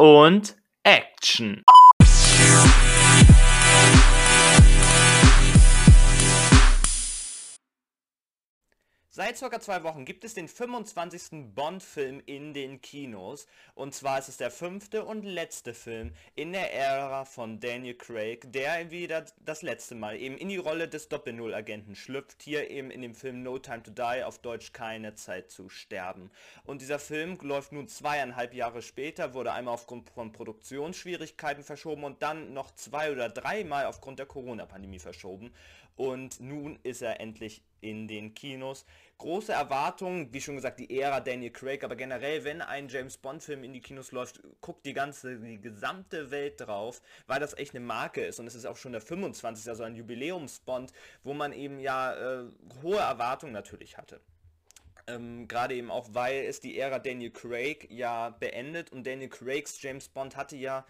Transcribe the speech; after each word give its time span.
und 0.00 0.56
Action. 0.82 1.62
Seit 9.12 9.36
circa 9.38 9.58
zwei 9.58 9.82
Wochen 9.82 10.04
gibt 10.04 10.22
es 10.22 10.34
den 10.34 10.46
25. 10.46 11.52
Bond-Film 11.52 12.22
in 12.26 12.54
den 12.54 12.80
Kinos. 12.80 13.48
Und 13.74 13.92
zwar 13.92 14.20
ist 14.20 14.28
es 14.28 14.36
der 14.36 14.52
fünfte 14.52 15.04
und 15.04 15.24
letzte 15.24 15.74
Film 15.74 16.12
in 16.36 16.52
der 16.52 16.72
Ära 16.72 17.24
von 17.24 17.58
Daniel 17.58 17.96
Craig, 17.96 18.52
der 18.52 18.92
wieder 18.92 19.24
das 19.44 19.62
letzte 19.62 19.96
Mal 19.96 20.16
eben 20.16 20.36
in 20.36 20.48
die 20.48 20.58
Rolle 20.58 20.86
des 20.86 21.08
Doppel-Null-Agenten 21.08 21.96
schlüpft. 21.96 22.40
Hier 22.40 22.70
eben 22.70 22.92
in 22.92 23.02
dem 23.02 23.16
Film 23.16 23.42
No 23.42 23.58
Time 23.58 23.82
to 23.82 23.90
Die, 23.90 24.22
auf 24.22 24.38
Deutsch 24.38 24.72
keine 24.72 25.16
Zeit 25.16 25.50
zu 25.50 25.68
sterben. 25.68 26.30
Und 26.62 26.80
dieser 26.80 27.00
Film 27.00 27.36
läuft 27.42 27.72
nun 27.72 27.88
zweieinhalb 27.88 28.54
Jahre 28.54 28.80
später, 28.80 29.34
wurde 29.34 29.52
einmal 29.52 29.74
aufgrund 29.74 30.08
von 30.10 30.30
Produktionsschwierigkeiten 30.30 31.64
verschoben 31.64 32.04
und 32.04 32.22
dann 32.22 32.52
noch 32.52 32.70
zwei 32.76 33.10
oder 33.10 33.28
dreimal 33.28 33.86
aufgrund 33.86 34.20
der 34.20 34.26
Corona-Pandemie 34.26 35.00
verschoben. 35.00 35.52
Und 36.00 36.40
nun 36.40 36.78
ist 36.82 37.02
er 37.02 37.20
endlich 37.20 37.62
in 37.82 38.08
den 38.08 38.32
Kinos. 38.32 38.86
Große 39.18 39.52
Erwartungen, 39.52 40.32
wie 40.32 40.40
schon 40.40 40.54
gesagt, 40.54 40.80
die 40.80 40.98
Ära 40.98 41.20
Daniel 41.20 41.52
Craig, 41.52 41.84
aber 41.84 41.94
generell, 41.94 42.42
wenn 42.42 42.62
ein 42.62 42.88
James 42.88 43.18
Bond-Film 43.18 43.64
in 43.64 43.74
die 43.74 43.82
Kinos 43.82 44.10
läuft, 44.10 44.40
guckt 44.62 44.86
die 44.86 44.94
ganze, 44.94 45.38
die 45.38 45.60
gesamte 45.60 46.30
Welt 46.30 46.58
drauf, 46.58 47.02
weil 47.26 47.38
das 47.38 47.52
echt 47.52 47.74
eine 47.74 47.84
Marke 47.84 48.24
ist 48.24 48.40
und 48.40 48.46
es 48.46 48.54
ist 48.54 48.64
auch 48.64 48.78
schon 48.78 48.92
der 48.92 49.02
25, 49.02 49.68
also 49.68 49.82
ein 49.82 49.94
Jubiläumsbond, 49.94 50.90
wo 51.22 51.34
man 51.34 51.52
eben 51.52 51.78
ja 51.78 52.14
äh, 52.14 52.46
hohe 52.82 52.96
Erwartungen 52.96 53.52
natürlich 53.52 53.98
hatte. 53.98 54.22
Ähm, 55.06 55.48
Gerade 55.48 55.74
eben 55.74 55.90
auch, 55.90 56.08
weil 56.12 56.44
es 56.44 56.60
die 56.60 56.78
Ära 56.78 56.98
Daniel 56.98 57.30
Craig 57.30 57.88
ja 57.90 58.30
beendet 58.30 58.90
und 58.90 59.06
Daniel 59.06 59.28
Craigs 59.28 59.82
James 59.82 60.08
Bond 60.08 60.34
hatte 60.34 60.56
ja 60.56 60.86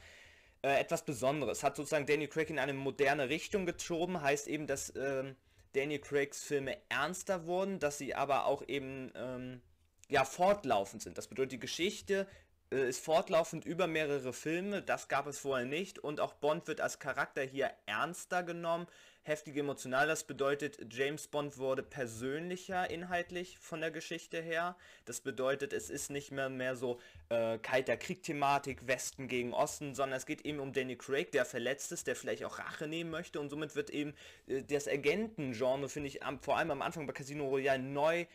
äh, 0.62 0.78
etwas 0.80 1.04
Besonderes. 1.04 1.62
Hat 1.62 1.76
sozusagen 1.76 2.06
Daniel 2.06 2.28
Craig 2.28 2.50
in 2.50 2.58
eine 2.58 2.74
moderne 2.74 3.28
Richtung 3.28 3.66
geschoben, 3.66 4.20
heißt 4.20 4.48
eben, 4.48 4.66
dass 4.66 4.92
ähm, 4.96 5.36
Daniel 5.72 6.00
Craigs 6.00 6.42
Filme 6.42 6.76
ernster 6.88 7.46
wurden, 7.46 7.78
dass 7.78 7.98
sie 7.98 8.14
aber 8.14 8.46
auch 8.46 8.62
eben 8.66 9.12
ähm, 9.14 9.62
ja 10.08 10.24
fortlaufend 10.24 11.02
sind. 11.02 11.16
Das 11.16 11.28
bedeutet, 11.28 11.52
die 11.52 11.60
Geschichte 11.60 12.26
äh, 12.70 12.88
ist 12.88 13.04
fortlaufend 13.04 13.64
über 13.64 13.86
mehrere 13.86 14.32
Filme, 14.32 14.82
das 14.82 15.08
gab 15.08 15.26
es 15.26 15.38
vorher 15.38 15.66
nicht 15.66 15.98
und 15.98 16.20
auch 16.20 16.34
Bond 16.34 16.68
wird 16.68 16.80
als 16.80 16.98
Charakter 16.98 17.42
hier 17.42 17.70
ernster 17.86 18.42
genommen, 18.42 18.86
heftig 19.22 19.56
emotional. 19.56 20.06
Das 20.06 20.24
bedeutet, 20.24 20.78
James 20.92 21.28
Bond 21.28 21.58
wurde 21.58 21.82
persönlicher 21.82 22.90
inhaltlich 22.90 23.58
von 23.58 23.80
der 23.80 23.90
Geschichte 23.90 24.40
her. 24.40 24.76
Das 25.04 25.20
bedeutet, 25.20 25.72
es 25.72 25.90
ist 25.90 26.10
nicht 26.10 26.30
mehr 26.30 26.48
mehr 26.48 26.76
so 26.76 26.98
äh, 27.28 27.58
kalter 27.58 27.96
Krieg-Thematik, 27.96 28.86
Westen 28.86 29.28
gegen 29.28 29.52
Osten, 29.52 29.94
sondern 29.94 30.16
es 30.16 30.26
geht 30.26 30.44
eben 30.46 30.60
um 30.60 30.72
Danny 30.72 30.96
Craig, 30.96 31.32
der 31.32 31.44
verletzt 31.44 31.92
ist, 31.92 32.06
der 32.06 32.16
vielleicht 32.16 32.44
auch 32.44 32.58
Rache 32.58 32.86
nehmen 32.86 33.10
möchte 33.10 33.40
und 33.40 33.50
somit 33.50 33.76
wird 33.76 33.90
eben 33.90 34.14
äh, 34.46 34.62
das 34.62 34.88
Agenten-Genre, 34.88 35.88
finde 35.88 36.08
ich, 36.08 36.22
am, 36.22 36.40
vor 36.40 36.56
allem 36.56 36.70
am 36.70 36.82
Anfang 36.82 37.06
bei 37.06 37.12
Casino 37.12 37.48
Royale 37.48 37.82
neu 37.82 38.26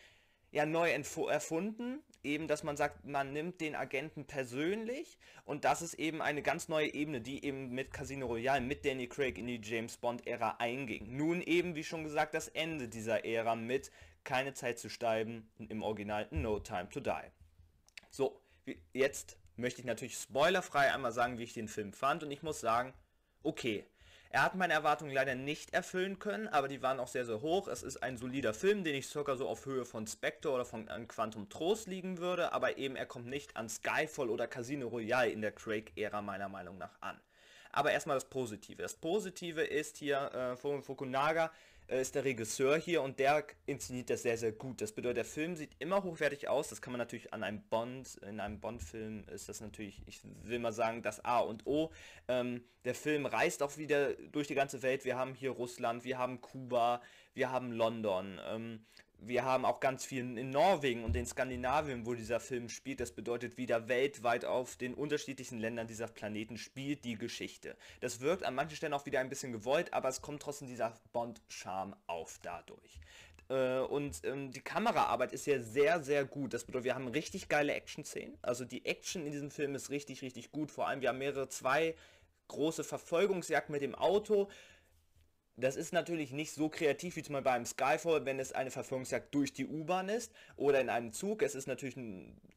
ja 0.52 0.66
neu 0.66 0.90
erfunden, 0.90 2.02
eben, 2.22 2.48
dass 2.48 2.62
man 2.62 2.76
sagt, 2.76 3.04
man 3.04 3.32
nimmt 3.32 3.60
den 3.60 3.74
Agenten 3.74 4.26
persönlich 4.26 5.18
und 5.44 5.64
das 5.64 5.82
ist 5.82 5.94
eben 5.94 6.20
eine 6.20 6.42
ganz 6.42 6.68
neue 6.68 6.92
Ebene, 6.92 7.20
die 7.20 7.44
eben 7.44 7.70
mit 7.70 7.92
Casino 7.92 8.26
Royale, 8.26 8.60
mit 8.60 8.84
Danny 8.84 9.08
Craig 9.08 9.38
in 9.38 9.46
die 9.46 9.60
James 9.62 9.96
Bond-Ära 9.96 10.56
einging. 10.58 11.16
Nun 11.16 11.40
eben, 11.40 11.74
wie 11.74 11.84
schon 11.84 12.04
gesagt, 12.04 12.34
das 12.34 12.48
Ende 12.48 12.88
dieser 12.88 13.24
Ära 13.24 13.54
mit 13.54 13.90
Keine 14.24 14.54
Zeit 14.54 14.78
zu 14.78 14.88
sterben, 14.88 15.48
im 15.68 15.82
Original 15.82 16.26
No 16.30 16.58
Time 16.58 16.88
to 16.88 17.00
Die. 17.00 17.30
So, 18.10 18.40
jetzt 18.92 19.38
möchte 19.56 19.80
ich 19.80 19.86
natürlich 19.86 20.16
spoilerfrei 20.16 20.92
einmal 20.92 21.12
sagen, 21.12 21.38
wie 21.38 21.44
ich 21.44 21.52
den 21.52 21.68
Film 21.68 21.92
fand 21.92 22.24
und 22.24 22.30
ich 22.30 22.42
muss 22.42 22.60
sagen, 22.60 22.92
okay, 23.42 23.84
er 24.36 24.42
hat 24.42 24.54
meine 24.54 24.74
Erwartungen 24.74 25.14
leider 25.14 25.34
nicht 25.34 25.72
erfüllen 25.72 26.18
können, 26.18 26.46
aber 26.46 26.68
die 26.68 26.82
waren 26.82 27.00
auch 27.00 27.08
sehr, 27.08 27.24
sehr 27.24 27.40
hoch. 27.40 27.68
Es 27.68 27.82
ist 27.82 28.02
ein 28.02 28.18
solider 28.18 28.52
Film, 28.52 28.84
den 28.84 28.94
ich 28.94 29.06
circa 29.06 29.34
so 29.34 29.48
auf 29.48 29.64
Höhe 29.64 29.86
von 29.86 30.06
Spectre 30.06 30.50
oder 30.50 30.66
von 30.66 30.86
Quantum 31.08 31.48
Trost 31.48 31.86
liegen 31.86 32.18
würde, 32.18 32.52
aber 32.52 32.76
eben 32.76 32.96
er 32.96 33.06
kommt 33.06 33.28
nicht 33.28 33.56
an 33.56 33.70
Skyfall 33.70 34.28
oder 34.28 34.46
Casino 34.46 34.88
Royale 34.88 35.30
in 35.30 35.40
der 35.40 35.52
Craig-Ära 35.52 36.20
meiner 36.20 36.50
Meinung 36.50 36.76
nach 36.76 37.00
an. 37.00 37.18
Aber 37.72 37.92
erstmal 37.92 38.18
das 38.18 38.26
Positive. 38.26 38.82
Das 38.82 38.96
Positive 38.96 39.62
ist 39.62 39.96
hier, 39.96 40.30
äh, 40.34 40.56
Fukunaga 40.82 41.50
äh, 41.88 42.00
ist 42.00 42.14
der 42.14 42.24
Regisseur 42.24 42.76
hier 42.76 43.02
und 43.02 43.18
der 43.18 43.44
inszeniert 43.66 44.10
das 44.10 44.22
sehr, 44.22 44.36
sehr 44.36 44.52
gut. 44.52 44.80
Das 44.80 44.92
bedeutet, 44.92 45.18
der 45.18 45.24
Film 45.24 45.56
sieht 45.56 45.76
immer 45.78 46.02
hochwertig 46.02 46.48
aus. 46.48 46.68
Das 46.68 46.82
kann 46.82 46.92
man 46.92 46.98
natürlich 46.98 47.32
an 47.32 47.42
einem 47.42 47.62
Bond, 47.68 48.16
in 48.28 48.40
einem 48.40 48.60
Bond-Film 48.60 49.24
ist 49.28 49.48
das 49.48 49.60
natürlich, 49.60 50.02
ich 50.06 50.20
will 50.42 50.58
mal 50.58 50.72
sagen, 50.72 51.02
das 51.02 51.24
A 51.24 51.40
und 51.40 51.66
O. 51.66 51.90
Ähm, 52.28 52.64
der 52.84 52.94
Film 52.94 53.26
reist 53.26 53.62
auch 53.62 53.76
wieder 53.76 54.14
durch 54.14 54.48
die 54.48 54.54
ganze 54.54 54.82
Welt. 54.82 55.04
Wir 55.04 55.16
haben 55.16 55.34
hier 55.34 55.50
Russland, 55.50 56.04
wir 56.04 56.18
haben 56.18 56.40
Kuba, 56.40 57.02
wir 57.34 57.50
haben 57.50 57.72
London. 57.72 58.40
Ähm, 58.48 58.84
wir 59.18 59.44
haben 59.44 59.64
auch 59.64 59.80
ganz 59.80 60.04
viel 60.04 60.38
in 60.38 60.50
Norwegen 60.50 61.04
und 61.04 61.16
in 61.16 61.26
Skandinavien, 61.26 62.06
wo 62.06 62.14
dieser 62.14 62.40
Film 62.40 62.68
spielt. 62.68 63.00
Das 63.00 63.12
bedeutet 63.12 63.56
wieder 63.56 63.88
weltweit 63.88 64.44
auf 64.44 64.76
den 64.76 64.94
unterschiedlichen 64.94 65.58
Ländern 65.58 65.86
dieser 65.86 66.06
Planeten 66.06 66.58
spielt 66.58 67.04
die 67.04 67.16
Geschichte. 67.16 67.76
Das 68.00 68.20
wirkt 68.20 68.44
an 68.44 68.54
manchen 68.54 68.76
Stellen 68.76 68.92
auch 68.92 69.06
wieder 69.06 69.20
ein 69.20 69.28
bisschen 69.28 69.52
gewollt, 69.52 69.92
aber 69.92 70.08
es 70.08 70.20
kommt 70.20 70.42
trotzdem 70.42 70.68
dieser 70.68 70.94
Bond-Charme 71.12 71.96
auf 72.06 72.38
dadurch. 72.42 73.00
Äh, 73.48 73.78
und 73.80 74.24
ähm, 74.24 74.50
die 74.50 74.60
Kameraarbeit 74.60 75.32
ist 75.32 75.46
ja 75.46 75.60
sehr, 75.60 76.02
sehr 76.02 76.24
gut. 76.24 76.52
Das 76.54 76.64
bedeutet, 76.64 76.84
wir 76.84 76.94
haben 76.94 77.08
richtig 77.08 77.48
geile 77.48 77.74
Action-Szenen. 77.74 78.36
Also 78.42 78.64
die 78.64 78.84
Action 78.84 79.24
in 79.24 79.32
diesem 79.32 79.50
Film 79.50 79.74
ist 79.74 79.90
richtig, 79.90 80.22
richtig 80.22 80.52
gut. 80.52 80.70
Vor 80.70 80.88
allem, 80.88 81.00
wir 81.00 81.08
haben 81.08 81.18
mehrere, 81.18 81.48
zwei 81.48 81.94
große 82.48 82.84
Verfolgungsjagden 82.84 83.72
mit 83.72 83.82
dem 83.82 83.94
Auto 83.94 84.48
das 85.56 85.76
ist 85.76 85.92
natürlich 85.92 86.32
nicht 86.32 86.52
so 86.52 86.68
kreativ 86.68 87.16
wie 87.16 87.22
zum 87.22 87.32
Beispiel 87.32 87.50
beim 87.50 87.64
Skyfall, 87.64 88.26
wenn 88.26 88.38
es 88.38 88.52
eine 88.52 88.70
Verfolgungsjagd 88.70 89.34
durch 89.34 89.52
die 89.54 89.66
U-Bahn 89.66 90.10
ist 90.10 90.32
oder 90.56 90.80
in 90.80 90.90
einem 90.90 91.12
Zug. 91.12 91.42
Es 91.42 91.54
ist 91.54 91.66
natürlich 91.66 91.96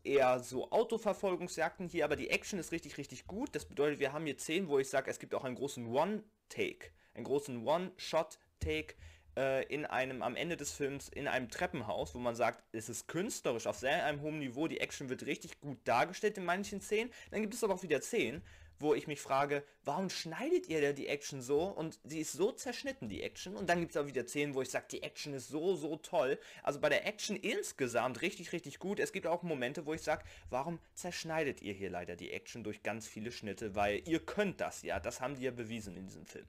eher 0.03 0.39
so 0.39 0.69
Autoverfolgungsjagden 0.71 1.87
hier, 1.87 2.03
aber 2.03 2.17
die 2.17 2.29
Action 2.29 2.59
ist 2.59 2.73
richtig, 2.73 2.97
richtig 2.97 3.25
gut. 3.25 3.55
Das 3.55 3.65
bedeutet, 3.65 3.99
wir 3.99 4.11
haben 4.11 4.25
hier 4.25 4.37
Szenen, 4.37 4.67
wo 4.67 4.79
ich 4.79 4.89
sage, 4.89 5.09
es 5.09 5.19
gibt 5.19 5.33
auch 5.33 5.45
einen 5.45 5.55
großen 5.55 5.87
One-Take, 5.87 6.89
einen 7.13 7.23
großen 7.23 7.65
One-Shot-Take 7.65 8.95
äh, 9.37 9.65
in 9.73 9.85
einem, 9.85 10.21
am 10.21 10.35
Ende 10.35 10.57
des 10.57 10.73
Films 10.73 11.07
in 11.07 11.29
einem 11.29 11.49
Treppenhaus, 11.49 12.13
wo 12.13 12.19
man 12.19 12.35
sagt, 12.35 12.63
es 12.73 12.89
ist 12.89 13.07
künstlerisch 13.07 13.67
auf 13.67 13.77
sehr 13.77 14.05
einem 14.05 14.21
hohen 14.21 14.39
Niveau, 14.39 14.67
die 14.67 14.81
Action 14.81 15.07
wird 15.07 15.25
richtig 15.25 15.61
gut 15.61 15.77
dargestellt 15.85 16.37
in 16.37 16.43
manchen 16.43 16.81
Szenen. 16.81 17.11
Dann 17.31 17.41
gibt 17.41 17.53
es 17.53 17.63
aber 17.63 17.75
auch 17.75 17.83
wieder 17.83 18.01
Szenen, 18.01 18.41
wo 18.79 18.93
ich 18.93 19.07
mich 19.07 19.21
frage, 19.21 19.63
warum 19.83 20.09
schneidet 20.09 20.67
ihr 20.67 20.81
denn 20.81 20.95
die 20.95 21.07
Action 21.07 21.41
so? 21.41 21.63
Und 21.63 21.99
sie 22.03 22.19
ist 22.19 22.33
so 22.33 22.51
zerschnitten, 22.51 23.09
die 23.09 23.21
Action. 23.21 23.55
Und 23.55 23.69
dann 23.69 23.79
gibt 23.79 23.91
es 23.91 23.97
auch 23.97 24.07
wieder 24.07 24.25
Szenen, 24.25 24.55
wo 24.55 24.61
ich 24.61 24.69
sage, 24.69 24.85
die 24.91 25.03
Action 25.03 25.33
ist 25.33 25.49
so, 25.49 25.75
so 25.75 25.97
toll. 25.97 26.39
Also 26.63 26.79
bei 26.79 26.89
der 26.89 27.05
Action 27.05 27.35
insgesamt 27.35 28.21
richtig, 28.21 28.53
richtig 28.53 28.79
gut. 28.79 28.99
Es 28.99 29.11
gibt 29.11 29.27
auch 29.27 29.43
Momente, 29.43 29.85
wo 29.85 29.93
ich 29.93 30.01
sage, 30.01 30.23
warum 30.49 30.79
zerschneidet 30.93 31.61
ihr 31.61 31.73
hier 31.73 31.89
leider 31.89 32.15
die 32.15 32.31
Action 32.31 32.63
durch 32.63 32.83
ganz 32.83 33.07
viele 33.07 33.31
Schnitte? 33.31 33.75
Weil 33.75 34.01
ihr 34.07 34.19
könnt 34.19 34.61
das 34.61 34.81
ja. 34.83 34.99
Das 34.99 35.21
haben 35.21 35.35
die 35.35 35.43
ja 35.43 35.51
bewiesen 35.51 35.95
in 35.95 36.05
diesem 36.05 36.25
Film 36.25 36.47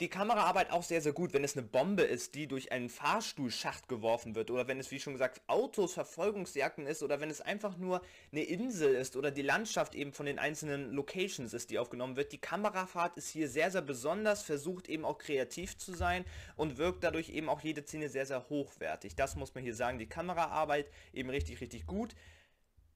die 0.00 0.08
Kameraarbeit 0.08 0.70
auch 0.70 0.84
sehr, 0.84 1.00
sehr 1.00 1.12
gut, 1.12 1.32
wenn 1.32 1.42
es 1.42 1.56
eine 1.56 1.66
Bombe 1.66 2.02
ist, 2.02 2.36
die 2.36 2.46
durch 2.46 2.70
einen 2.70 2.88
Fahrstuhlschacht 2.88 3.88
geworfen 3.88 4.36
wird 4.36 4.50
oder 4.50 4.68
wenn 4.68 4.78
es, 4.78 4.92
wie 4.92 5.00
schon 5.00 5.14
gesagt, 5.14 5.40
Autos, 5.48 5.94
Verfolgungsjagden 5.94 6.86
ist 6.86 7.02
oder 7.02 7.20
wenn 7.20 7.30
es 7.30 7.40
einfach 7.40 7.76
nur 7.76 8.00
eine 8.30 8.44
Insel 8.44 8.94
ist 8.94 9.16
oder 9.16 9.32
die 9.32 9.42
Landschaft 9.42 9.96
eben 9.96 10.12
von 10.12 10.26
den 10.26 10.38
einzelnen 10.38 10.92
Locations 10.92 11.52
ist, 11.52 11.70
die 11.70 11.80
aufgenommen 11.80 12.14
wird. 12.14 12.30
Die 12.30 12.40
Kamerafahrt 12.40 13.16
ist 13.16 13.28
hier 13.28 13.48
sehr, 13.48 13.72
sehr 13.72 13.82
besonders, 13.82 14.42
versucht 14.42 14.88
eben 14.88 15.04
auch 15.04 15.18
kreativ 15.18 15.76
zu 15.76 15.92
sein 15.92 16.24
und 16.54 16.78
wirkt 16.78 17.02
dadurch 17.02 17.30
eben 17.30 17.48
auch 17.48 17.60
jede 17.60 17.82
Szene 17.82 18.08
sehr, 18.08 18.26
sehr 18.26 18.48
hochwertig. 18.48 19.16
Das 19.16 19.34
muss 19.34 19.54
man 19.54 19.64
hier 19.64 19.74
sagen. 19.74 19.98
Die 19.98 20.08
Kameraarbeit 20.08 20.88
eben 21.12 21.30
richtig, 21.30 21.60
richtig 21.60 21.86
gut. 21.86 22.14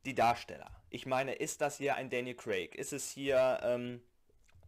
Die 0.07 0.15
Darsteller. 0.15 0.71
Ich 0.89 1.07
meine, 1.07 1.35
ist 1.35 1.61
das 1.61 1.79
hier 1.79 1.97
ein 1.97 2.11
Daniel 2.11 2.37
Craig? 2.37 2.77
Ist 2.77 2.93
es 2.93 3.11
hier... 3.11 3.59
Ähm, 3.65 4.03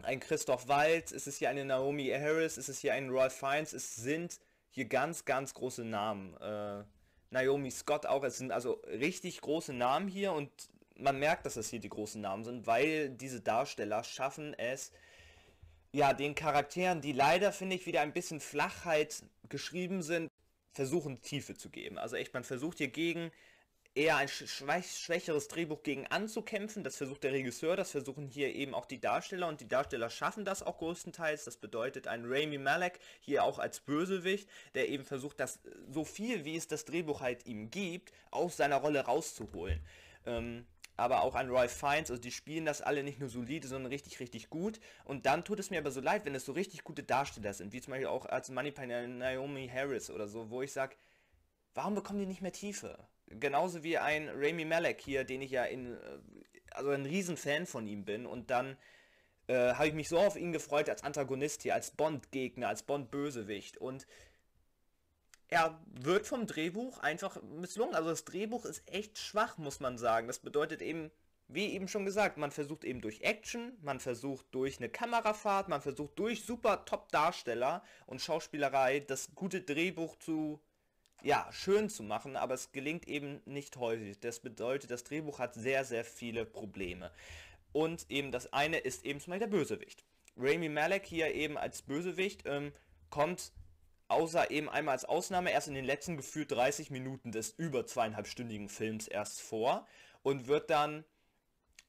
ein 0.04 0.20
Christoph 0.20 0.68
Waltz, 0.68 1.12
ist 1.12 1.26
es 1.26 1.38
hier 1.38 1.50
eine 1.50 1.64
Naomi 1.64 2.08
Harris, 2.08 2.58
ist 2.58 2.68
es 2.68 2.78
hier 2.78 2.94
ein 2.94 3.10
Ralph 3.10 3.34
Fiennes, 3.34 3.72
es 3.72 3.96
sind 3.96 4.38
hier 4.70 4.86
ganz, 4.86 5.24
ganz 5.24 5.54
große 5.54 5.84
Namen. 5.84 6.36
Äh, 6.38 6.84
Naomi 7.30 7.70
Scott 7.70 8.06
auch, 8.06 8.22
es 8.24 8.38
sind 8.38 8.52
also 8.52 8.80
richtig 8.86 9.40
große 9.40 9.72
Namen 9.72 10.08
hier 10.08 10.32
und 10.32 10.50
man 10.96 11.18
merkt, 11.18 11.46
dass 11.46 11.56
es 11.56 11.68
hier 11.68 11.80
die 11.80 11.88
großen 11.88 12.20
Namen 12.20 12.44
sind, 12.44 12.66
weil 12.66 13.10
diese 13.10 13.40
Darsteller 13.40 14.04
schaffen 14.04 14.54
es, 14.54 14.92
ja, 15.92 16.12
den 16.12 16.34
Charakteren, 16.34 17.00
die 17.00 17.12
leider, 17.12 17.52
finde 17.52 17.76
ich, 17.76 17.86
wieder 17.86 18.00
ein 18.00 18.12
bisschen 18.12 18.40
Flachheit 18.40 19.22
geschrieben 19.48 20.02
sind, 20.02 20.28
versuchen 20.72 21.20
Tiefe 21.20 21.54
zu 21.54 21.70
geben. 21.70 21.98
Also 21.98 22.16
echt, 22.16 22.34
man 22.34 22.44
versucht 22.44 22.78
hier 22.78 22.88
gegen 22.88 23.30
eher 23.94 24.16
ein 24.16 24.28
schwächeres 24.28 25.48
Drehbuch 25.48 25.82
gegen 25.82 26.06
anzukämpfen. 26.08 26.82
Das 26.82 26.96
versucht 26.96 27.22
der 27.22 27.32
Regisseur, 27.32 27.76
das 27.76 27.92
versuchen 27.92 28.26
hier 28.26 28.52
eben 28.54 28.74
auch 28.74 28.86
die 28.86 29.00
Darsteller 29.00 29.48
und 29.48 29.60
die 29.60 29.68
Darsteller 29.68 30.10
schaffen 30.10 30.44
das 30.44 30.62
auch 30.62 30.78
größtenteils. 30.78 31.44
Das 31.44 31.56
bedeutet 31.56 32.08
ein 32.08 32.24
Rami 32.24 32.58
Malek 32.58 32.98
hier 33.20 33.44
auch 33.44 33.58
als 33.58 33.80
Bösewicht, 33.80 34.48
der 34.74 34.88
eben 34.88 35.04
versucht, 35.04 35.38
das 35.38 35.60
so 35.88 36.04
viel 36.04 36.44
wie 36.44 36.56
es 36.56 36.66
das 36.66 36.84
Drehbuch 36.84 37.20
halt 37.20 37.46
ihm 37.46 37.70
gibt, 37.70 38.12
aus 38.30 38.56
seiner 38.56 38.76
Rolle 38.76 39.00
rauszuholen. 39.00 39.80
Ähm, 40.26 40.66
aber 40.96 41.22
auch 41.22 41.34
an 41.34 41.50
Roy 41.50 41.68
Fiennes, 41.68 42.10
also 42.10 42.22
die 42.22 42.30
spielen 42.30 42.64
das 42.64 42.80
alle 42.80 43.02
nicht 43.02 43.18
nur 43.18 43.28
solide, 43.28 43.66
sondern 43.66 43.90
richtig, 43.90 44.20
richtig 44.20 44.48
gut. 44.48 44.80
Und 45.04 45.26
dann 45.26 45.44
tut 45.44 45.58
es 45.58 45.70
mir 45.70 45.78
aber 45.78 45.90
so 45.90 46.00
leid, 46.00 46.24
wenn 46.24 46.34
es 46.34 46.44
so 46.44 46.52
richtig 46.52 46.84
gute 46.84 47.02
Darsteller 47.02 47.52
sind, 47.52 47.72
wie 47.72 47.80
zum 47.80 47.92
Beispiel 47.92 48.06
auch 48.08 48.26
als 48.26 48.50
Moneypenny 48.50 49.08
Naomi 49.08 49.68
Harris 49.68 50.10
oder 50.10 50.28
so, 50.28 50.50
wo 50.50 50.62
ich 50.62 50.72
sage, 50.72 50.96
warum 51.74 51.94
bekommen 51.94 52.20
die 52.20 52.26
nicht 52.26 52.42
mehr 52.42 52.52
Tiefe? 52.52 52.96
Genauso 53.26 53.82
wie 53.82 53.98
ein 53.98 54.28
Rami 54.28 54.64
Malek 54.64 55.00
hier, 55.00 55.24
den 55.24 55.42
ich 55.42 55.50
ja 55.50 55.64
in, 55.64 55.94
äh, 55.94 55.98
also 56.70 56.90
ein 56.90 57.06
Riesenfan 57.06 57.66
von 57.66 57.86
ihm 57.86 58.04
bin 58.04 58.26
und 58.26 58.50
dann 58.50 58.76
äh, 59.46 59.74
habe 59.74 59.88
ich 59.88 59.94
mich 59.94 60.08
so 60.08 60.18
auf 60.18 60.36
ihn 60.36 60.52
gefreut 60.52 60.88
als 60.88 61.02
Antagonist 61.02 61.62
hier, 61.62 61.74
als 61.74 61.90
Bond-Gegner, 61.90 62.68
als 62.68 62.82
Bond-Bösewicht 62.82 63.78
und 63.78 64.06
er 65.48 65.80
wird 65.86 66.26
vom 66.26 66.46
Drehbuch 66.46 66.98
einfach 66.98 67.40
misslungen. 67.42 67.94
Also 67.94 68.10
das 68.10 68.24
Drehbuch 68.24 68.64
ist 68.64 68.82
echt 68.90 69.18
schwach, 69.18 69.58
muss 69.58 69.78
man 69.78 69.98
sagen. 69.98 70.26
Das 70.26 70.38
bedeutet 70.38 70.82
eben, 70.82 71.10
wie 71.48 71.72
eben 71.72 71.86
schon 71.86 72.04
gesagt, 72.04 72.38
man 72.38 72.50
versucht 72.50 72.84
eben 72.84 73.00
durch 73.00 73.20
Action, 73.20 73.76
man 73.82 74.00
versucht 74.00 74.46
durch 74.52 74.78
eine 74.78 74.88
Kamerafahrt, 74.88 75.68
man 75.68 75.82
versucht 75.82 76.18
durch 76.18 76.44
super 76.44 76.84
Top-Darsteller 76.84 77.84
und 78.06 78.20
Schauspielerei 78.20 79.00
das 79.00 79.34
gute 79.34 79.60
Drehbuch 79.60 80.16
zu, 80.16 80.60
ja, 81.24 81.48
schön 81.52 81.88
zu 81.88 82.02
machen, 82.02 82.36
aber 82.36 82.54
es 82.54 82.70
gelingt 82.70 83.08
eben 83.08 83.40
nicht 83.46 83.76
häufig. 83.76 84.20
Das 84.20 84.40
bedeutet, 84.40 84.90
das 84.90 85.04
Drehbuch 85.04 85.38
hat 85.38 85.54
sehr, 85.54 85.84
sehr 85.84 86.04
viele 86.04 86.44
Probleme. 86.44 87.10
Und 87.72 88.06
eben 88.10 88.30
das 88.30 88.52
eine 88.52 88.78
ist 88.78 89.04
eben 89.04 89.20
zum 89.20 89.32
Beispiel 89.32 89.48
der 89.48 89.56
Bösewicht. 89.56 90.04
Rami 90.36 90.68
Malek 90.68 91.06
hier 91.06 91.34
eben 91.34 91.56
als 91.56 91.82
Bösewicht 91.82 92.42
ähm, 92.44 92.72
kommt 93.08 93.52
außer 94.08 94.50
eben 94.50 94.68
einmal 94.68 94.92
als 94.92 95.06
Ausnahme 95.06 95.50
erst 95.50 95.68
in 95.68 95.74
den 95.74 95.84
letzten 95.84 96.16
gefühlt 96.16 96.52
30 96.52 96.90
Minuten 96.90 97.32
des 97.32 97.50
über 97.50 97.86
zweieinhalbstündigen 97.86 98.68
Films 98.68 99.08
erst 99.08 99.40
vor 99.40 99.86
und 100.22 100.46
wird 100.46 100.68
dann 100.70 101.04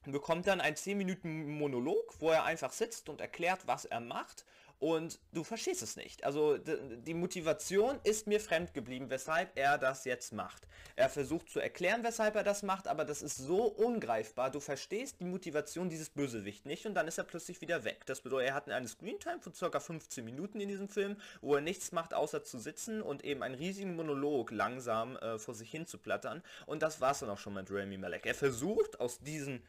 bekommt 0.06 0.46
dann 0.46 0.60
einen 0.60 0.76
10 0.76 0.96
Minuten 0.96 1.58
Monolog, 1.58 2.20
wo 2.20 2.30
er 2.30 2.44
einfach 2.44 2.72
sitzt 2.72 3.08
und 3.08 3.20
erklärt, 3.20 3.66
was 3.66 3.84
er 3.84 4.00
macht 4.00 4.46
und 4.78 5.18
du 5.32 5.42
verstehst 5.42 5.82
es 5.82 5.96
nicht. 5.96 6.24
Also 6.24 6.58
die 6.58 7.14
Motivation 7.14 7.98
ist 8.04 8.26
mir 8.26 8.40
fremd 8.40 8.74
geblieben, 8.74 9.08
weshalb 9.08 9.50
er 9.56 9.78
das 9.78 10.04
jetzt 10.04 10.32
macht. 10.32 10.68
Er 10.96 11.08
versucht 11.08 11.48
zu 11.48 11.60
erklären, 11.60 12.04
weshalb 12.04 12.36
er 12.36 12.42
das 12.42 12.62
macht, 12.62 12.86
aber 12.86 13.04
das 13.04 13.22
ist 13.22 13.38
so 13.38 13.64
ungreifbar. 13.64 14.50
Du 14.50 14.60
verstehst 14.60 15.16
die 15.20 15.24
Motivation 15.24 15.88
dieses 15.88 16.10
Bösewicht 16.10 16.66
nicht 16.66 16.86
und 16.86 16.94
dann 16.94 17.08
ist 17.08 17.18
er 17.18 17.24
plötzlich 17.24 17.60
wieder 17.60 17.84
weg. 17.84 18.04
Das 18.06 18.20
bedeutet, 18.20 18.50
er 18.50 18.54
hat 18.54 18.68
eine 18.68 18.88
Screentime 18.88 19.40
von 19.40 19.52
ca. 19.52 19.80
15 19.80 20.24
Minuten 20.24 20.60
in 20.60 20.68
diesem 20.68 20.88
Film, 20.88 21.16
wo 21.40 21.54
er 21.54 21.60
nichts 21.62 21.92
macht, 21.92 22.12
außer 22.12 22.44
zu 22.44 22.58
sitzen 22.58 23.00
und 23.00 23.24
eben 23.24 23.42
einen 23.42 23.54
riesigen 23.54 23.96
Monolog 23.96 24.50
langsam 24.50 25.16
äh, 25.16 25.38
vor 25.38 25.54
sich 25.54 25.70
hin 25.70 25.86
zu 25.86 25.98
plattern. 25.98 26.42
Und 26.66 26.82
das 26.82 27.00
war 27.00 27.12
es 27.12 27.20
dann 27.20 27.30
auch 27.30 27.38
schon 27.38 27.54
mit 27.54 27.70
Rami 27.70 27.96
Malek. 27.96 28.26
Er 28.26 28.34
versucht 28.34 29.00
aus 29.00 29.20
diesen 29.20 29.62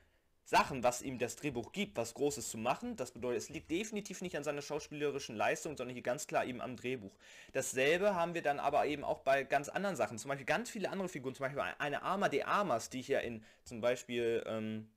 Sachen, 0.48 0.82
was 0.82 1.02
ihm 1.02 1.20
das 1.20 1.36
Drehbuch 1.36 1.74
gibt, 1.74 1.98
was 1.98 2.14
Großes 2.14 2.50
zu 2.50 2.58
machen. 2.58 2.96
Das 2.96 3.12
bedeutet, 3.12 3.40
es 3.40 3.50
liegt 3.50 3.70
definitiv 3.70 4.22
nicht 4.22 4.38
an 4.38 4.46
seiner 4.46 4.62
schauspielerischen 4.62 5.36
Leistung, 5.36 5.76
sondern 5.76 5.94
hier 5.94 6.04
ganz 6.04 6.26
klar 6.26 6.46
eben 6.46 6.62
am 6.62 6.78
Drehbuch. 6.78 7.12
Dasselbe 7.52 8.16
haben 8.16 8.34
wir 8.34 8.42
dann 8.42 8.62
aber 8.62 8.86
eben 8.86 9.04
auch 9.04 9.20
bei 9.20 9.44
ganz 9.44 9.68
anderen 9.68 9.98
Sachen. 9.98 10.18
Zum 10.18 10.30
Beispiel 10.30 10.46
ganz 10.46 10.70
viele 10.70 10.90
andere 10.90 11.10
Figuren, 11.10 11.36
zum 11.36 11.44
Beispiel 11.44 11.62
eine 11.80 12.02
Arma 12.02 12.30
de 12.30 12.44
Armas, 12.44 12.90
die 12.90 13.02
ich 13.02 13.10
ja 13.10 13.20
in 13.20 13.44
zum 13.66 13.82
Beispiel 13.82 14.42
ähm, 14.48 14.90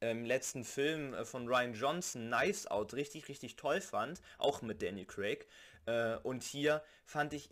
im 0.00 0.26
letzten 0.26 0.64
Film 0.64 1.14
äh, 1.14 1.24
von 1.24 1.48
Ryan 1.48 1.72
Johnson, 1.72 2.26
Knives 2.26 2.66
Out, 2.66 2.92
richtig, 2.92 3.30
richtig 3.30 3.56
toll 3.56 3.80
fand, 3.80 4.20
auch 4.36 4.60
mit 4.60 4.82
Daniel 4.82 5.06
Craig. 5.06 5.46
Äh, 5.86 6.16
und 6.16 6.42
hier 6.42 6.82
fand 7.06 7.32
ich 7.32 7.48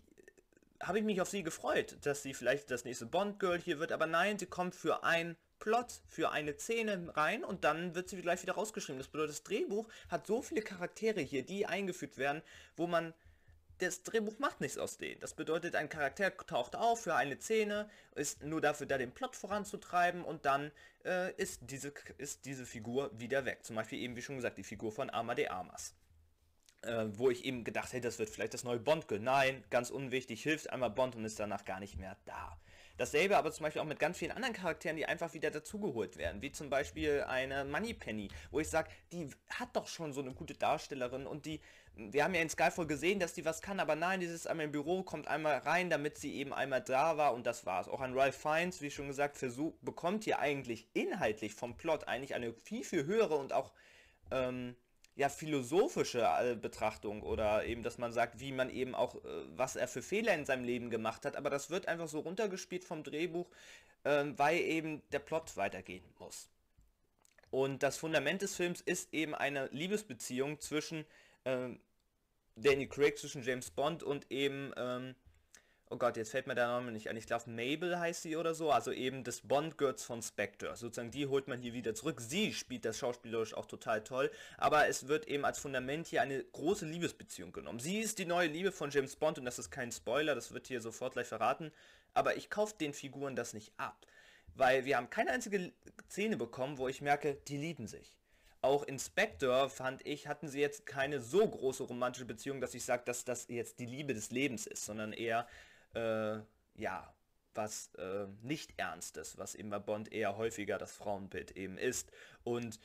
habe 0.81 0.99
ich 0.99 1.03
mich 1.03 1.19
auf 1.19 1.27
sie 1.27 1.43
gefreut, 1.43 1.97
dass 2.03 2.21
sie 2.21 2.33
vielleicht 2.33 2.71
das 2.71 2.85
nächste 2.85 3.07
Bond-Girl 3.07 3.59
hier 3.59 3.79
wird, 3.79 3.91
aber 3.91 4.05
nein, 4.05 4.37
sie 4.37 4.45
kommt 4.45 4.75
für 4.75 5.03
ein 5.03 5.35
Plot 5.59 6.01
für 6.07 6.31
eine 6.31 6.57
Szene 6.57 7.11
rein 7.15 7.43
und 7.43 7.63
dann 7.63 7.95
wird 7.95 8.09
sie 8.09 8.21
gleich 8.21 8.41
wieder 8.41 8.53
rausgeschrieben. 8.53 8.97
Das 8.99 9.07
bedeutet, 9.07 9.35
das 9.35 9.43
Drehbuch 9.43 9.87
hat 10.09 10.27
so 10.27 10.41
viele 10.41 10.61
Charaktere 10.61 11.21
hier, 11.21 11.43
die 11.43 11.65
eingeführt 11.65 12.17
werden, 12.17 12.41
wo 12.75 12.87
man 12.87 13.13
das 13.79 14.03
Drehbuch 14.03 14.39
macht 14.39 14.61
nichts 14.61 14.77
aus 14.77 14.97
denen. 14.97 15.19
Das 15.21 15.33
bedeutet, 15.33 15.75
ein 15.75 15.89
Charakter 15.89 16.35
taucht 16.35 16.75
auf 16.75 17.03
für 17.03 17.15
eine 17.15 17.39
Szene, 17.39 17.89
ist 18.15 18.43
nur 18.43 18.61
dafür 18.61 18.87
da, 18.87 18.97
den 18.97 19.11
Plot 19.11 19.35
voranzutreiben 19.35 20.23
und 20.23 20.45
dann 20.45 20.71
äh, 21.05 21.33
ist, 21.35 21.61
diese, 21.69 21.93
ist 22.17 22.45
diese 22.45 22.65
Figur 22.65 23.09
wieder 23.17 23.45
weg. 23.45 23.63
Zum 23.63 23.75
Beispiel 23.75 23.99
eben, 23.99 24.15
wie 24.15 24.21
schon 24.21 24.35
gesagt, 24.35 24.57
die 24.57 24.63
Figur 24.63 24.91
von 24.91 25.09
Arma 25.09 25.35
de 25.35 25.47
Armas. 25.47 25.93
Äh, 26.81 27.07
wo 27.11 27.29
ich 27.29 27.43
eben 27.43 27.63
gedacht 27.63 27.91
hätte, 27.91 28.07
das 28.07 28.19
wird 28.19 28.29
vielleicht 28.29 28.53
das 28.53 28.63
neue 28.63 28.79
Bond. 28.79 29.05
Nein, 29.11 29.63
ganz 29.69 29.89
unwichtig, 29.89 30.43
hilft 30.43 30.69
einmal 30.69 30.89
Bond 30.89 31.15
und 31.15 31.25
ist 31.25 31.39
danach 31.39 31.65
gar 31.65 31.79
nicht 31.79 31.97
mehr 31.97 32.17
da. 32.25 32.57
Dasselbe 32.99 33.37
aber 33.37 33.49
zum 33.53 33.63
Beispiel 33.63 33.81
auch 33.81 33.85
mit 33.85 33.97
ganz 33.97 34.17
vielen 34.17 34.33
anderen 34.33 34.53
Charakteren, 34.53 34.97
die 34.97 35.05
einfach 35.05 35.33
wieder 35.33 35.49
dazugeholt 35.51 36.17
werden, 36.17 36.41
wie 36.41 36.51
zum 36.51 36.69
Beispiel 36.69 37.23
eine 37.25 37.63
Moneypenny, 37.63 38.27
wo 38.51 38.59
ich 38.59 38.69
sage, 38.69 38.89
die 39.13 39.29
hat 39.49 39.73
doch 39.73 39.87
schon 39.87 40.11
so 40.11 40.19
eine 40.19 40.33
gute 40.33 40.53
Darstellerin 40.53 41.25
und 41.25 41.45
die, 41.45 41.61
wir 41.95 42.25
haben 42.25 42.35
ja 42.35 42.41
in 42.41 42.49
Skyfall 42.49 42.87
gesehen, 42.87 43.21
dass 43.21 43.33
die 43.33 43.45
was 43.45 43.61
kann, 43.61 43.79
aber 43.79 43.95
nein, 43.95 44.19
dieses 44.19 44.45
einmal 44.45 44.65
im 44.65 44.73
Büro, 44.73 45.03
kommt 45.03 45.29
einmal 45.29 45.59
rein, 45.59 45.89
damit 45.89 46.17
sie 46.17 46.35
eben 46.35 46.53
einmal 46.53 46.81
da 46.81 47.15
war 47.15 47.33
und 47.33 47.47
das 47.47 47.65
war's. 47.65 47.87
Auch 47.87 48.01
ein 48.01 48.13
Ralph 48.13 48.35
Fiennes, 48.35 48.81
wie 48.81 48.91
schon 48.91 49.07
gesagt, 49.07 49.37
versuch, 49.37 49.77
bekommt 49.81 50.25
hier 50.25 50.39
eigentlich 50.39 50.89
inhaltlich 50.93 51.55
vom 51.55 51.77
Plot 51.77 52.05
eigentlich 52.09 52.35
eine 52.35 52.53
viel, 52.53 52.83
viel 52.83 53.05
höhere 53.05 53.37
und 53.37 53.53
auch 53.53 53.71
ähm, 54.29 54.75
ja, 55.19 55.27
philosophische 55.27 56.21
äh, 56.21 56.55
Betrachtung 56.55 57.23
oder 57.23 57.65
eben, 57.65 57.83
dass 57.83 57.97
man 57.97 58.13
sagt, 58.13 58.39
wie 58.39 58.53
man 58.53 58.69
eben 58.69 58.95
auch, 58.95 59.15
äh, 59.15 59.19
was 59.49 59.75
er 59.75 59.89
für 59.89 60.01
Fehler 60.01 60.33
in 60.33 60.45
seinem 60.45 60.63
Leben 60.63 60.89
gemacht 60.89 61.25
hat, 61.25 61.35
aber 61.35 61.49
das 61.49 61.69
wird 61.69 61.89
einfach 61.89 62.07
so 62.07 62.21
runtergespielt 62.21 62.85
vom 62.85 63.03
Drehbuch, 63.03 63.49
äh, 64.05 64.23
weil 64.37 64.59
eben 64.59 65.01
der 65.11 65.19
Plot 65.19 65.57
weitergehen 65.57 66.05
muss. 66.19 66.47
Und 67.51 67.83
das 67.83 67.97
Fundament 67.97 68.43
des 68.43 68.55
Films 68.55 68.79
ist 68.79 69.13
eben 69.13 69.35
eine 69.35 69.67
Liebesbeziehung 69.73 70.61
zwischen 70.61 71.05
ähm, 71.43 71.81
Danny 72.55 72.87
Craig, 72.87 73.17
zwischen 73.17 73.43
James 73.43 73.71
Bond 73.71 74.03
und 74.03 74.31
eben 74.31 74.71
ähm, 74.77 75.15
oh 75.91 75.97
Gott, 75.97 76.17
jetzt 76.17 76.29
fällt 76.29 76.45
mir 76.45 76.53
der 76.53 76.67
Name 76.67 76.91
nicht 76.91 77.09
an, 77.09 77.17
ich 77.17 77.25
glaube 77.25 77.49
Mabel 77.49 77.99
heißt 77.99 78.21
sie 78.21 78.35
oder 78.35 78.53
so, 78.53 78.71
also 78.71 78.91
eben 78.91 79.23
des 79.23 79.41
Bond-Girls 79.41 80.03
von 80.03 80.21
Spectre. 80.21 80.75
Sozusagen 80.75 81.09
die 81.09 81.25
holt 81.25 81.47
man 81.47 81.59
hier 81.59 81.73
wieder 81.73 81.95
zurück. 81.95 82.21
Sie 82.21 82.53
spielt 82.53 82.85
das 82.85 82.99
schauspielerisch 82.99 83.55
auch 83.55 83.65
total 83.65 84.03
toll, 84.03 84.29
aber 84.57 84.87
es 84.87 85.07
wird 85.07 85.27
eben 85.27 85.45
als 85.45 85.57
Fundament 85.57 86.05
hier 86.07 86.21
eine 86.21 86.43
große 86.43 86.85
Liebesbeziehung 86.85 87.51
genommen. 87.51 87.79
Sie 87.79 87.99
ist 87.99 88.19
die 88.19 88.25
neue 88.25 88.47
Liebe 88.47 88.71
von 88.71 88.91
James 88.91 89.15
Bond 89.15 89.39
und 89.39 89.45
das 89.45 89.57
ist 89.57 89.71
kein 89.71 89.91
Spoiler, 89.91 90.35
das 90.35 90.53
wird 90.53 90.67
hier 90.67 90.79
sofort 90.79 91.13
gleich 91.13 91.27
verraten, 91.27 91.71
aber 92.13 92.37
ich 92.37 92.51
kaufe 92.51 92.75
den 92.79 92.93
Figuren 92.93 93.35
das 93.35 93.53
nicht 93.53 93.73
ab, 93.77 94.05
weil 94.53 94.85
wir 94.85 94.95
haben 94.95 95.09
keine 95.09 95.31
einzige 95.31 95.71
Szene 96.07 96.37
bekommen, 96.37 96.77
wo 96.77 96.87
ich 96.87 97.01
merke, 97.01 97.35
die 97.47 97.57
lieben 97.57 97.87
sich. 97.87 98.15
Auch 98.61 98.83
Inspector 98.83 99.69
fand 99.69 100.05
ich, 100.05 100.27
hatten 100.27 100.49
sie 100.49 100.59
jetzt 100.59 100.85
keine 100.85 101.21
so 101.21 101.47
große 101.47 101.83
romantische 101.83 102.25
Beziehung, 102.25 102.59
dass 102.59 102.73
ich 102.73 102.83
sage, 102.83 103.03
dass 103.05 103.23
das 103.23 103.47
jetzt 103.47 103.79
die 103.79 103.85
Liebe 103.85 104.13
des 104.13 104.31
Lebens 104.31 104.67
ist, 104.67 104.85
sondern 104.85 105.13
eher 105.13 105.47
äh, 105.93 106.39
ja, 106.75 107.13
was 107.53 107.93
äh, 107.95 108.27
nicht 108.41 108.73
Ernstes, 108.77 109.37
was 109.37 109.55
eben 109.55 109.69
bei 109.69 109.79
Bond 109.79 110.11
eher 110.11 110.37
häufiger 110.37 110.77
das 110.77 110.93
Frauenbild 110.93 111.51
eben 111.51 111.77
ist. 111.77 112.11
Und 112.43 112.79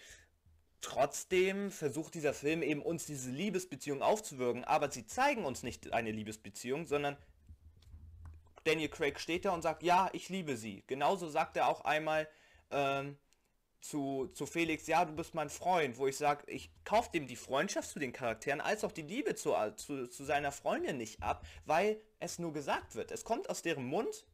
trotzdem 0.81 1.71
versucht 1.71 2.15
dieser 2.15 2.35
Film 2.35 2.63
eben 2.63 2.83
uns 2.83 3.07
diese 3.07 3.31
Liebesbeziehung 3.31 4.03
aufzuwirken, 4.03 4.65
aber 4.65 4.91
sie 4.91 5.07
zeigen 5.07 5.45
uns 5.45 5.63
nicht 5.63 5.93
eine 5.93 6.11
Liebesbeziehung, 6.11 6.87
sondern 6.87 7.17
Daniel 8.65 8.89
Craig 8.89 9.21
steht 9.21 9.45
da 9.45 9.53
und 9.53 9.63
sagt, 9.63 9.83
ja, 9.83 10.09
ich 10.13 10.29
liebe 10.29 10.57
sie. 10.57 10.83
Genauso 10.87 11.29
sagt 11.29 11.57
er 11.57 11.69
auch 11.69 11.83
einmal, 11.83 12.29
ähm, 12.71 13.19
zu, 13.85 14.29
zu 14.33 14.47
Felix, 14.47 14.87
ja, 14.87 15.05
du 15.05 15.13
bist 15.13 15.35
mein 15.35 15.51
Freund, 15.51 15.99
wo 15.99 16.07
ich 16.07 16.17
sage, 16.17 16.51
ich 16.51 16.71
kaufe 16.85 17.11
dem 17.13 17.27
die 17.27 17.37
Freundschaft 17.37 17.91
zu 17.91 17.99
den 17.99 18.15
Charakteren 18.15 18.63
als 18.63 18.83
auch 18.83 18.93
die 18.93 19.03
Liebe 19.03 19.35
zu, 19.35 19.55
zu, 19.77 20.09
zu 20.09 20.25
seiner 20.25 20.53
Freundin 20.53 20.97
nicht 20.97 21.23
ab, 21.23 21.45
weil 21.67 22.01
es 22.19 22.39
nur 22.39 22.55
gesagt 22.55 22.95
wird. 22.95 23.11
Es 23.11 23.25
kommt 23.25 23.51
aus 23.51 23.61
deren 23.61 23.85
Mund, 23.85 24.25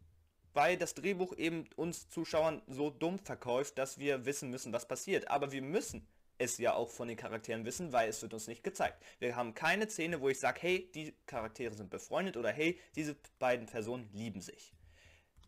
weil 0.52 0.76
das 0.76 0.94
Drehbuch 0.94 1.36
eben 1.36 1.68
uns 1.74 2.08
Zuschauern 2.08 2.62
so 2.68 2.90
dumm 2.90 3.18
verkauft, 3.18 3.76
dass 3.76 3.98
wir 3.98 4.24
wissen 4.24 4.50
müssen, 4.50 4.72
was 4.72 4.86
passiert. 4.86 5.28
Aber 5.28 5.50
wir 5.50 5.62
müssen 5.62 6.06
es 6.38 6.58
ja 6.58 6.74
auch 6.74 6.88
von 6.88 7.08
den 7.08 7.16
Charakteren 7.16 7.64
wissen, 7.64 7.92
weil 7.92 8.08
es 8.08 8.22
wird 8.22 8.32
uns 8.32 8.46
nicht 8.46 8.62
gezeigt. 8.62 9.02
Wir 9.18 9.34
haben 9.34 9.54
keine 9.54 9.90
Szene, 9.90 10.20
wo 10.20 10.28
ich 10.28 10.38
sage, 10.38 10.60
hey, 10.62 10.90
die 10.94 11.12
Charaktere 11.26 11.74
sind 11.74 11.90
befreundet 11.90 12.36
oder 12.36 12.52
hey, 12.52 12.78
diese 12.94 13.16
beiden 13.40 13.66
Personen 13.66 14.08
lieben 14.12 14.42
sich. 14.42 14.72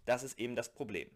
Das 0.06 0.24
ist 0.24 0.40
eben 0.40 0.56
das 0.56 0.72
Problem. 0.72 1.08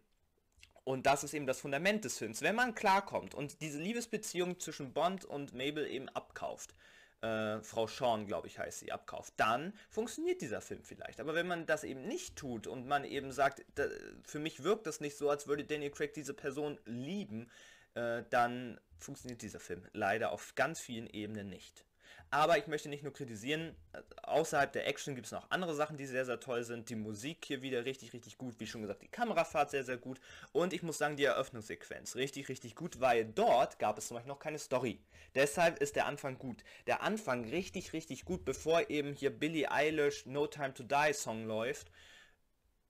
Und 0.87 1.05
das 1.05 1.25
ist 1.25 1.35
eben 1.35 1.49
das 1.49 1.59
Fundament 1.59 2.05
des 2.05 2.16
Films. 2.16 2.43
Wenn 2.43 2.55
man 2.55 2.76
klarkommt 2.76 3.35
und 3.35 3.61
diese 3.61 3.81
Liebesbeziehung 3.81 4.61
zwischen 4.61 4.93
Bond 4.93 5.25
und 5.25 5.52
Mabel 5.52 5.85
eben 5.85 6.09
abkauft, 6.11 6.76
äh, 7.23 7.61
Frau 7.61 7.88
Sean, 7.88 8.25
glaube 8.28 8.47
ich, 8.47 8.61
heißt 8.61 8.78
sie, 8.78 8.93
abkauft, 8.93 9.35
dann 9.37 9.73
funktioniert 9.90 10.40
dieser 10.40 10.61
Film 10.61 10.85
vielleicht. 10.85 11.19
Aber 11.19 11.35
wenn 11.35 11.49
man 11.49 11.66
das 11.66 11.83
eben 11.83 12.07
nicht 12.07 12.37
tut 12.37 12.69
und 12.69 12.87
man 12.87 13.02
eben 13.02 13.33
sagt, 13.33 13.64
da, 13.75 13.88
für 14.25 14.38
mich 14.38 14.62
wirkt 14.62 14.87
das 14.87 15.00
nicht 15.00 15.16
so, 15.16 15.28
als 15.28 15.49
würde 15.49 15.64
Daniel 15.64 15.90
Craig 15.90 16.14
diese 16.14 16.35
Person 16.35 16.78
lieben, 16.85 17.50
äh, 17.95 18.23
dann 18.31 18.78
funktioniert 19.00 19.43
dieser 19.43 19.59
Film 19.59 19.83
leider 19.93 20.31
auf 20.31 20.55
ganz 20.55 20.78
vielen 20.78 21.09
Ebenen 21.09 21.49
nicht. 21.49 21.86
Aber 22.30 22.59
ich 22.59 22.66
möchte 22.66 22.88
nicht 22.88 23.04
nur 23.04 23.12
kritisieren, 23.12 23.76
äh, 23.92 24.02
außerhalb 24.23 24.73
der 24.73 24.87
Action 24.87 25.14
gibt 25.14 25.26
es 25.26 25.33
noch 25.33 25.50
andere 25.50 25.75
Sachen, 25.75 25.97
die 25.97 26.06
sehr, 26.06 26.25
sehr 26.25 26.40
toll 26.40 26.64
sind. 26.64 26.90
Die 26.90 26.97
Musik 26.97 27.45
hier 27.45 27.62
wieder 27.62 27.85
richtig, 27.85 28.12
richtig 28.12 28.37
gut. 28.37 28.59
Wie 28.59 28.66
schon 28.66 28.83
gesagt, 28.83 29.02
die 29.02 29.09
Kamerafahrt 29.09 29.71
sehr, 29.71 29.85
sehr 29.85 29.97
gut. 29.97 30.21
Und 30.52 30.73
ich 30.73 30.83
muss 30.83 30.99
sagen, 30.99 31.16
die 31.16 31.25
Eröffnungssequenz 31.25 32.16
richtig, 32.16 32.49
richtig 32.49 32.75
gut, 32.75 33.00
weil 33.00 33.25
dort 33.25 33.78
gab 33.78 33.97
es 33.99 34.09
zum 34.09 34.16
Beispiel 34.16 34.33
noch 34.33 34.40
keine 34.40 34.59
Story. 34.59 35.00
Deshalb 35.35 35.78
ist 35.78 35.97
der 35.97 36.06
Anfang 36.06 36.38
gut. 36.38 36.64
Der 36.87 37.02
Anfang 37.02 37.45
richtig, 37.45 37.92
richtig 37.92 38.25
gut, 38.25 38.45
bevor 38.45 38.90
eben 38.90 39.12
hier 39.12 39.30
Billie 39.30 39.71
Eilish 39.71 40.26
No 40.26 40.47
Time 40.47 40.75
to 40.75 40.83
Die 40.83 41.12
Song 41.12 41.47
läuft 41.47 41.90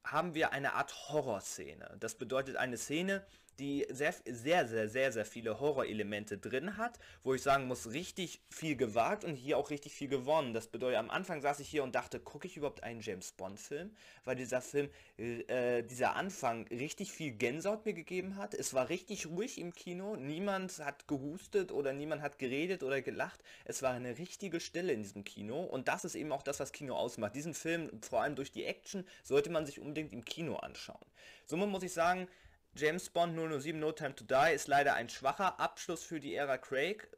haben 0.06 0.34
wir 0.34 0.52
eine 0.52 0.74
Art 0.74 1.08
Horrorszene. 1.08 1.96
Das 1.98 2.14
bedeutet 2.14 2.56
eine 2.56 2.76
Szene, 2.76 3.26
die 3.58 3.86
sehr, 3.90 4.14
sehr, 4.24 4.66
sehr, 4.66 4.88
sehr, 4.88 5.12
sehr 5.12 5.24
viele 5.24 5.60
Horrorelemente 5.60 6.38
drin 6.38 6.76
hat, 6.76 6.98
wo 7.22 7.34
ich 7.34 7.42
sagen 7.42 7.66
muss, 7.66 7.92
richtig 7.92 8.40
viel 8.50 8.76
gewagt 8.76 9.24
und 9.24 9.34
hier 9.34 9.58
auch 9.58 9.70
richtig 9.70 9.94
viel 9.94 10.08
gewonnen. 10.08 10.54
Das 10.54 10.68
bedeutet, 10.68 10.98
am 10.98 11.10
Anfang 11.10 11.40
saß 11.40 11.60
ich 11.60 11.68
hier 11.68 11.82
und 11.82 11.94
dachte, 11.94 12.20
gucke 12.20 12.46
ich 12.46 12.56
überhaupt 12.56 12.82
einen 12.82 13.00
James 13.00 13.32
Bond-Film? 13.32 13.90
Weil 14.24 14.36
dieser 14.36 14.60
Film, 14.60 14.90
äh, 15.16 15.82
dieser 15.82 16.16
Anfang 16.16 16.66
richtig 16.68 17.12
viel 17.12 17.32
Gänsehaut 17.32 17.84
mir 17.84 17.94
gegeben 17.94 18.36
hat. 18.36 18.54
Es 18.54 18.74
war 18.74 18.88
richtig 18.88 19.26
ruhig 19.26 19.58
im 19.58 19.74
Kino, 19.74 20.16
niemand 20.16 20.78
hat 20.78 21.08
gehustet 21.08 21.72
oder 21.72 21.92
niemand 21.92 22.22
hat 22.22 22.38
geredet 22.38 22.82
oder 22.82 23.02
gelacht. 23.02 23.42
Es 23.64 23.82
war 23.82 23.92
eine 23.92 24.18
richtige 24.18 24.60
Stille 24.60 24.92
in 24.92 25.02
diesem 25.02 25.24
Kino 25.24 25.62
und 25.62 25.88
das 25.88 26.04
ist 26.04 26.14
eben 26.14 26.32
auch 26.32 26.42
das, 26.42 26.60
was 26.60 26.72
Kino 26.72 26.96
ausmacht. 26.96 27.34
Diesen 27.34 27.54
Film, 27.54 27.90
vor 28.02 28.22
allem 28.22 28.36
durch 28.36 28.52
die 28.52 28.64
Action, 28.64 29.04
sollte 29.22 29.50
man 29.50 29.66
sich 29.66 29.80
unbedingt 29.80 30.12
im 30.12 30.24
Kino 30.24 30.56
anschauen. 30.56 31.06
Somit 31.46 31.68
muss 31.68 31.82
ich 31.82 31.92
sagen, 31.92 32.28
James 32.76 33.08
Bond 33.08 33.34
007 33.34 33.78
No 33.78 33.92
Time 33.92 34.14
to 34.14 34.24
Die 34.24 34.54
ist 34.54 34.68
leider 34.68 34.94
ein 34.94 35.08
schwacher 35.08 35.58
Abschluss 35.58 36.02
für 36.02 36.20
die 36.20 36.34
Ära 36.34 36.58
Craig. 36.58 37.08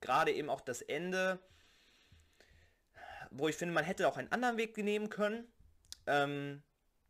Gerade 0.00 0.32
eben 0.32 0.48
auch 0.48 0.62
das 0.62 0.80
Ende, 0.80 1.38
wo 3.30 3.48
ich 3.48 3.56
finde, 3.56 3.74
man 3.74 3.84
hätte 3.84 4.08
auch 4.08 4.16
einen 4.16 4.32
anderen 4.32 4.56
Weg 4.56 4.76
nehmen 4.78 5.10
können. 5.10 5.46
Ähm, 6.06 6.62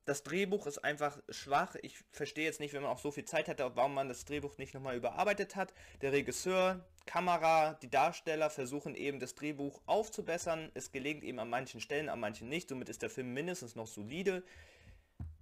das 0.06 0.22
Drehbuch 0.22 0.66
ist 0.66 0.78
einfach 0.78 1.18
schwach. 1.28 1.76
Ich 1.82 1.98
verstehe 2.10 2.46
jetzt 2.46 2.60
nicht, 2.60 2.72
wenn 2.72 2.82
man 2.82 2.90
auch 2.90 2.98
so 2.98 3.12
viel 3.12 3.26
Zeit 3.26 3.46
hatte, 3.46 3.70
warum 3.76 3.94
man 3.94 4.08
das 4.08 4.24
Drehbuch 4.24 4.56
nicht 4.56 4.74
nochmal 4.74 4.96
überarbeitet 4.96 5.54
hat. 5.54 5.74
Der 6.00 6.12
Regisseur, 6.12 6.84
Kamera, 7.04 7.74
die 7.74 7.90
Darsteller 7.90 8.48
versuchen 8.48 8.94
eben 8.94 9.20
das 9.20 9.34
Drehbuch 9.34 9.82
aufzubessern. 9.86 10.72
Es 10.74 10.90
gelingt 10.92 11.22
eben 11.24 11.38
an 11.38 11.50
manchen 11.50 11.80
Stellen, 11.80 12.08
an 12.08 12.20
manchen 12.20 12.48
nicht. 12.48 12.70
Somit 12.70 12.88
ist 12.88 13.02
der 13.02 13.10
Film 13.10 13.34
mindestens 13.34 13.76
noch 13.76 13.86
solide 13.86 14.42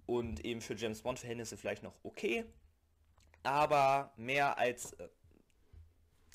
und 0.07 0.43
eben 0.43 0.61
für 0.61 0.75
James 0.75 1.03
Bond 1.03 1.19
Verhältnisse 1.19 1.57
vielleicht 1.57 1.83
noch 1.83 1.93
okay, 2.03 2.45
aber 3.43 4.11
mehr 4.17 4.57
als 4.57 4.93
äh, 4.93 5.07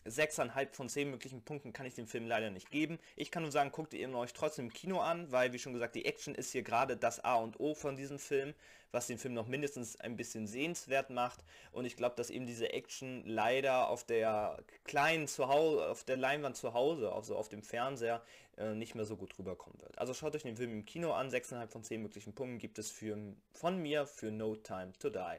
6,5 0.06 0.72
von 0.72 0.88
10 0.88 1.10
möglichen 1.10 1.42
Punkten 1.42 1.72
kann 1.72 1.86
ich 1.86 1.94
dem 1.94 2.06
Film 2.06 2.26
leider 2.26 2.50
nicht 2.50 2.70
geben. 2.70 2.98
Ich 3.16 3.30
kann 3.30 3.42
nur 3.42 3.52
sagen, 3.52 3.70
guckt 3.70 3.94
ihr 3.94 4.12
euch 4.14 4.32
trotzdem 4.32 4.66
im 4.66 4.72
Kino 4.72 5.00
an, 5.00 5.30
weil 5.30 5.52
wie 5.52 5.58
schon 5.58 5.72
gesagt, 5.72 5.94
die 5.94 6.04
Action 6.04 6.34
ist 6.34 6.52
hier 6.52 6.62
gerade 6.62 6.96
das 6.96 7.24
A 7.24 7.36
und 7.36 7.60
O 7.60 7.74
von 7.74 7.96
diesem 7.96 8.18
Film, 8.18 8.54
was 8.90 9.06
den 9.06 9.18
Film 9.18 9.34
noch 9.34 9.46
mindestens 9.46 9.98
ein 10.00 10.16
bisschen 10.16 10.46
sehenswert 10.46 11.10
macht. 11.10 11.44
Und 11.70 11.84
ich 11.84 11.96
glaube, 11.96 12.16
dass 12.16 12.30
eben 12.30 12.46
diese 12.46 12.72
Action 12.72 13.24
leider 13.26 13.88
auf 13.88 14.04
der 14.04 14.62
kleinen 14.84 15.28
Zuhause, 15.28 15.88
auf 15.88 16.04
der 16.04 16.16
Leinwand 16.16 16.56
zu 16.56 16.74
Hause, 16.74 17.12
also 17.12 17.36
auf 17.36 17.48
dem 17.48 17.62
Fernseher, 17.62 18.22
äh, 18.58 18.74
nicht 18.74 18.94
mehr 18.94 19.04
so 19.04 19.16
gut 19.16 19.38
rüberkommen 19.38 19.80
wird. 19.80 19.98
Also 19.98 20.14
schaut 20.14 20.34
euch 20.34 20.42
den 20.42 20.56
Film 20.56 20.72
im 20.72 20.84
Kino 20.84 21.12
an. 21.12 21.30
6,5 21.30 21.68
von 21.68 21.82
10 21.82 22.02
möglichen 22.02 22.34
Punkten 22.34 22.58
gibt 22.58 22.78
es 22.78 22.90
für, 22.90 23.16
von 23.52 23.80
mir 23.80 24.06
für 24.06 24.30
No 24.30 24.56
Time 24.56 24.92
to 24.98 25.10
Die. 25.10 25.38